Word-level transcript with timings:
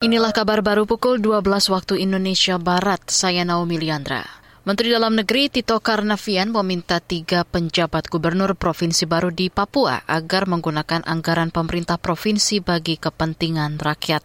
Inilah 0.00 0.32
kabar 0.32 0.64
baru 0.64 0.88
pukul 0.88 1.20
12 1.20 1.44
waktu 1.68 2.00
Indonesia 2.00 2.56
Barat. 2.56 3.04
Saya 3.12 3.44
Naomi 3.44 3.76
Liandra. 3.76 4.24
Menteri 4.64 4.96
Dalam 4.96 5.12
Negeri 5.12 5.52
Tito 5.52 5.76
Karnavian 5.76 6.56
meminta 6.56 7.04
tiga 7.04 7.44
penjabat 7.44 8.08
gubernur 8.08 8.56
provinsi 8.56 9.04
baru 9.04 9.28
di 9.28 9.52
Papua 9.52 10.00
agar 10.08 10.48
menggunakan 10.48 11.04
anggaran 11.04 11.52
pemerintah 11.52 12.00
provinsi 12.00 12.64
bagi 12.64 12.96
kepentingan 12.96 13.76
rakyat. 13.76 14.24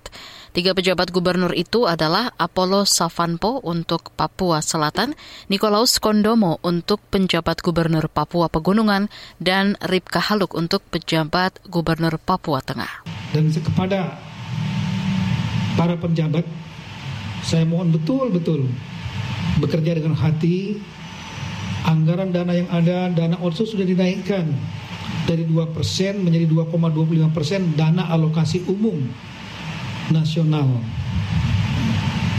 Tiga 0.55 0.71
pejabat 0.71 1.11
gubernur 1.11 1.51
itu 1.51 1.83
adalah 1.83 2.31
Apollo 2.39 2.87
Savanpo 2.87 3.59
untuk 3.59 4.15
Papua 4.15 4.63
Selatan, 4.63 5.11
Nikolaus 5.51 5.99
Kondomo 5.99 6.55
untuk 6.63 7.03
penjabat 7.11 7.59
gubernur 7.59 8.07
Papua 8.07 8.47
Pegunungan, 8.47 9.11
dan 9.43 9.75
Ripka 9.83 10.23
Haluk 10.23 10.55
untuk 10.55 10.87
pejabat 10.87 11.59
gubernur 11.67 12.15
Papua 12.15 12.63
Tengah. 12.63 13.03
Dan 13.35 13.51
kepada 13.51 14.15
para 15.75 15.95
penjabat, 15.99 16.43
saya 17.45 17.67
mohon 17.67 17.93
betul-betul 17.93 18.67
bekerja 19.61 19.99
dengan 19.99 20.17
hati. 20.17 20.79
Anggaran 21.85 22.33
dana 22.33 22.49
yang 22.57 22.65
ada, 22.73 23.13
dana 23.13 23.37
otsus 23.45 23.77
sudah 23.77 23.85
dinaikkan 23.85 24.49
dari 25.29 25.45
2% 25.45 25.69
menjadi 26.17 26.49
2,25% 26.49 27.77
dana 27.77 28.09
alokasi 28.09 28.65
umum 28.65 29.05
nasional 30.09 30.81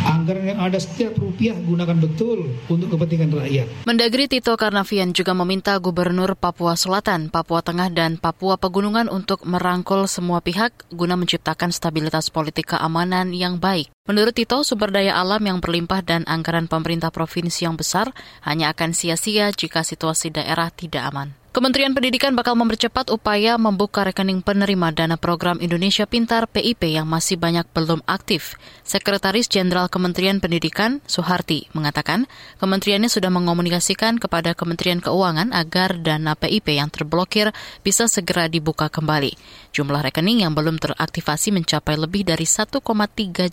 anggaran 0.07 0.55
yang 0.55 0.61
ada 0.63 0.79
setiap 0.79 1.19
rupiah 1.19 1.59
gunakan 1.59 1.99
betul 1.99 2.55
untuk 2.71 2.95
kepentingan 2.95 3.35
rakyat. 3.35 3.67
Mendagri 3.83 4.31
Tito 4.31 4.55
Karnavian 4.55 5.11
juga 5.11 5.35
meminta 5.35 5.75
Gubernur 5.83 6.39
Papua 6.39 6.79
Selatan, 6.79 7.29
Papua 7.29 7.61
Tengah, 7.67 7.91
dan 7.91 8.15
Papua 8.17 8.55
Pegunungan 8.55 9.11
untuk 9.11 9.43
merangkul 9.43 10.07
semua 10.07 10.39
pihak 10.39 10.87
guna 10.95 11.19
menciptakan 11.19 11.75
stabilitas 11.75 12.31
politik 12.31 12.77
keamanan 12.77 13.35
yang 13.35 13.59
baik. 13.59 13.96
Menurut 14.07 14.39
Tito, 14.39 14.63
sumber 14.63 14.95
daya 14.95 15.19
alam 15.19 15.43
yang 15.43 15.59
berlimpah 15.59 15.99
dan 15.99 16.23
anggaran 16.31 16.71
pemerintah 16.71 17.11
provinsi 17.11 17.67
yang 17.67 17.75
besar 17.75 18.15
hanya 18.47 18.71
akan 18.71 18.95
sia-sia 18.95 19.51
jika 19.51 19.83
situasi 19.83 20.31
daerah 20.31 20.71
tidak 20.71 21.11
aman. 21.11 21.35
Kementerian 21.57 21.97
Pendidikan 21.97 22.37
bakal 22.37 22.53
mempercepat 22.53 23.09
upaya 23.09 23.57
membuka 23.57 24.05
rekening 24.05 24.45
penerima 24.45 24.93
dana 24.93 25.17
program 25.17 25.57
Indonesia 25.57 26.05
Pintar 26.05 26.45
PIP 26.53 26.85
yang 26.85 27.09
masih 27.09 27.41
banyak 27.41 27.65
belum 27.73 28.05
aktif. 28.05 28.61
Sekretaris 28.85 29.49
Jenderal 29.49 29.89
Kementerian 29.89 30.37
Pendidikan, 30.37 31.01
Soeharti, 31.09 31.73
mengatakan 31.73 32.29
kementeriannya 32.61 33.09
sudah 33.09 33.33
mengomunikasikan 33.33 34.21
kepada 34.21 34.53
Kementerian 34.53 35.01
Keuangan 35.01 35.57
agar 35.57 35.97
dana 35.97 36.37
PIP 36.37 36.77
yang 36.77 36.93
terblokir 36.93 37.57
bisa 37.81 38.05
segera 38.05 38.53
dibuka 38.53 38.93
kembali. 38.93 39.33
Jumlah 39.73 40.05
rekening 40.13 40.45
yang 40.45 40.53
belum 40.53 40.77
teraktivasi 40.77 41.57
mencapai 41.57 41.97
lebih 41.97 42.29
dari 42.29 42.45
1,3 42.45 42.85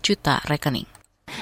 juta 0.03 0.42
rekening. 0.47 0.85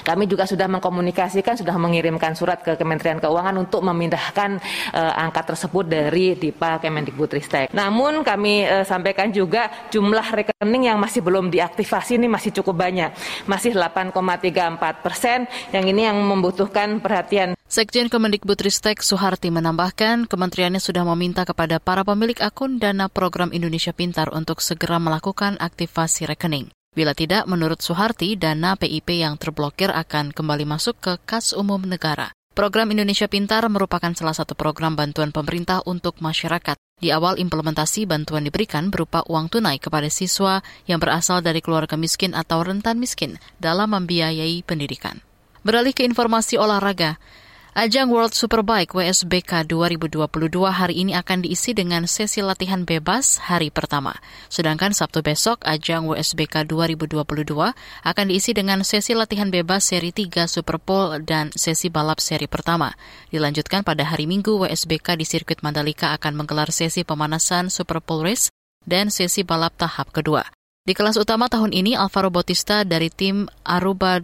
Kami 0.02 0.24
juga 0.24 0.48
sudah 0.48 0.66
mengkomunikasikan, 0.66 1.60
sudah 1.60 1.76
mengirimkan 1.76 2.32
surat 2.32 2.64
ke 2.64 2.74
Kementerian 2.80 3.20
Keuangan 3.20 3.54
untuk 3.60 3.84
memindahkan 3.84 4.58
uh, 4.96 5.12
angka 5.20 5.54
tersebut 5.54 5.84
dari 5.86 6.34
DIPA 6.34 6.80
Kemendikbudristek. 6.80 7.70
Namun 7.76 8.24
kami 8.24 8.64
uh, 8.64 8.82
sampaikan 8.88 9.28
juga 9.30 9.68
jumlah 9.92 10.24
rekening 10.24 10.90
yang 10.90 10.98
masih 10.98 11.20
belum 11.20 11.52
diaktifasi 11.52 12.16
ini 12.16 12.26
masih 12.26 12.50
cukup 12.56 12.82
banyak, 12.82 13.12
masih 13.44 13.76
8,34 13.76 15.04
persen. 15.04 15.44
Yang 15.70 15.84
ini 15.92 16.02
yang 16.08 16.18
membutuhkan 16.24 16.98
perhatian. 16.98 17.54
Sekjen 17.68 18.12
Kemendikbudristek 18.12 19.00
Soeharti 19.00 19.48
menambahkan, 19.48 20.28
kementeriannya 20.28 20.80
sudah 20.82 21.08
meminta 21.14 21.48
kepada 21.48 21.80
para 21.80 22.04
pemilik 22.04 22.36
akun 22.42 22.76
dana 22.76 23.08
program 23.08 23.48
Indonesia 23.54 23.96
Pintar 23.96 24.28
untuk 24.34 24.60
segera 24.60 25.00
melakukan 25.00 25.56
aktivasi 25.56 26.28
rekening. 26.28 26.68
Bila 26.92 27.16
tidak, 27.16 27.48
menurut 27.48 27.80
Soeharti, 27.80 28.36
dana 28.36 28.76
PIP 28.76 29.24
yang 29.24 29.40
terblokir 29.40 29.88
akan 29.88 30.28
kembali 30.28 30.68
masuk 30.68 31.00
ke 31.00 31.12
kas 31.24 31.56
umum 31.56 31.80
negara. 31.80 32.36
Program 32.52 32.92
Indonesia 32.92 33.24
Pintar 33.32 33.64
merupakan 33.72 34.12
salah 34.12 34.36
satu 34.36 34.52
program 34.52 34.92
bantuan 34.92 35.32
pemerintah 35.32 35.80
untuk 35.88 36.20
masyarakat. 36.20 36.76
Di 37.00 37.08
awal 37.08 37.40
implementasi, 37.40 38.04
bantuan 38.04 38.44
diberikan 38.44 38.92
berupa 38.92 39.24
uang 39.24 39.48
tunai 39.48 39.80
kepada 39.80 40.12
siswa 40.12 40.60
yang 40.84 41.00
berasal 41.00 41.40
dari 41.40 41.64
keluarga 41.64 41.96
miskin 41.96 42.36
atau 42.36 42.60
rentan 42.60 43.00
miskin 43.00 43.40
dalam 43.56 43.96
membiayai 43.96 44.60
pendidikan. 44.60 45.24
Beralih 45.64 45.96
ke 45.96 46.04
informasi 46.04 46.60
olahraga, 46.60 47.16
Ajang 47.72 48.12
World 48.12 48.36
Superbike 48.36 48.92
WSBK 48.92 49.64
2022 49.64 50.28
hari 50.68 51.08
ini 51.08 51.16
akan 51.16 51.40
diisi 51.40 51.72
dengan 51.72 52.04
sesi 52.04 52.44
latihan 52.44 52.84
bebas 52.84 53.40
hari 53.40 53.72
pertama. 53.72 54.12
Sedangkan 54.52 54.92
Sabtu 54.92 55.24
besok, 55.24 55.64
ajang 55.64 56.04
WSBK 56.04 56.68
2022 56.68 57.24
akan 58.04 58.24
diisi 58.28 58.52
dengan 58.52 58.84
sesi 58.84 59.16
latihan 59.16 59.48
bebas 59.48 59.88
seri 59.88 60.12
3 60.12 60.52
Superpole 60.52 61.24
dan 61.24 61.48
sesi 61.56 61.88
balap 61.88 62.20
seri 62.20 62.44
pertama. 62.44 62.92
Dilanjutkan 63.32 63.80
pada 63.88 64.04
hari 64.04 64.28
Minggu, 64.28 64.68
WSBK 64.68 65.16
di 65.16 65.24
sirkuit 65.24 65.64
Mandalika 65.64 66.12
akan 66.12 66.44
menggelar 66.44 66.68
sesi 66.68 67.08
pemanasan 67.08 67.72
Superpole 67.72 68.36
Race 68.36 68.52
dan 68.84 69.08
sesi 69.08 69.48
balap 69.48 69.80
tahap 69.80 70.12
kedua. 70.12 70.44
Di 70.84 70.92
kelas 70.92 71.16
utama 71.16 71.48
tahun 71.48 71.72
ini, 71.72 71.96
Alvaro 71.96 72.28
Bautista 72.28 72.84
dari 72.84 73.08
tim 73.08 73.48
Aruba 73.64 74.20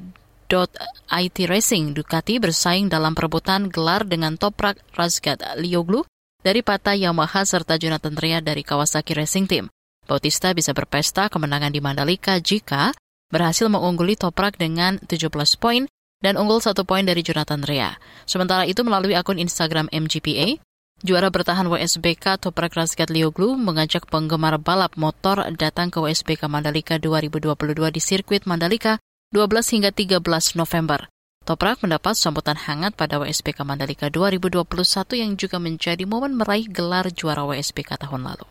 IT 0.48 1.36
Racing 1.44 1.92
Ducati 1.92 2.40
bersaing 2.40 2.88
dalam 2.88 3.12
perebutan 3.12 3.68
gelar 3.68 4.08
dengan 4.08 4.40
Toprak 4.40 4.80
Razgat 4.96 5.60
Lioglu 5.60 6.08
dari 6.40 6.64
Pata 6.64 6.96
Yamaha 6.96 7.44
serta 7.44 7.76
Jonathan 7.76 8.16
Rea 8.16 8.40
dari 8.40 8.64
Kawasaki 8.64 9.12
Racing 9.12 9.44
Team. 9.44 9.64
Bautista 10.08 10.56
bisa 10.56 10.72
berpesta 10.72 11.28
kemenangan 11.28 11.68
di 11.68 11.84
Mandalika 11.84 12.40
jika 12.40 12.96
berhasil 13.28 13.68
mengungguli 13.68 14.16
Toprak 14.16 14.56
dengan 14.56 14.96
17 15.04 15.28
poin 15.60 15.84
dan 16.24 16.40
unggul 16.40 16.64
satu 16.64 16.88
poin 16.88 17.04
dari 17.04 17.20
Jonathan 17.20 17.60
Rea. 17.60 18.00
Sementara 18.24 18.64
itu 18.64 18.80
melalui 18.80 19.12
akun 19.12 19.36
Instagram 19.36 19.92
MGPA, 19.92 20.56
Juara 20.98 21.30
bertahan 21.30 21.70
WSBK 21.70 22.42
Toprak 22.42 22.74
Razgat 22.74 23.06
Lioglu 23.14 23.54
mengajak 23.54 24.10
penggemar 24.10 24.58
balap 24.58 24.98
motor 24.98 25.46
datang 25.54 25.94
ke 25.94 26.02
WSBK 26.02 26.50
Mandalika 26.50 26.98
2022 26.98 27.54
di 27.94 28.00
sirkuit 28.02 28.50
Mandalika 28.50 28.98
12 29.28 29.76
hingga 29.76 29.92
13 29.92 30.56
November. 30.56 31.12
Toprak 31.44 31.84
mendapat 31.84 32.16
sambutan 32.16 32.56
hangat 32.56 32.96
pada 32.96 33.20
WSBK 33.20 33.60
Mandalika 33.60 34.08
2021 34.08 34.64
yang 35.20 35.36
juga 35.36 35.60
menjadi 35.60 36.08
momen 36.08 36.32
meraih 36.32 36.64
gelar 36.64 37.12
juara 37.12 37.44
WSBK 37.44 38.08
tahun 38.08 38.24
lalu. 38.24 38.48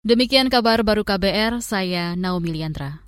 Demikian 0.00 0.48
kabar 0.48 0.80
baru 0.80 1.04
KBR, 1.04 1.60
saya 1.60 2.16
Naomi 2.16 2.56
Liandra. 2.56 3.03